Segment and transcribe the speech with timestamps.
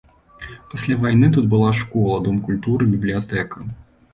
[0.71, 3.57] Пасля вайны тут была школа, дом культуры, бібліятэка.